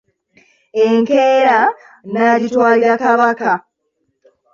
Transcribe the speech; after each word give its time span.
Enkeera 0.83 1.59
n’agyitwalira 2.11 2.93
Kabaka. 3.03 3.51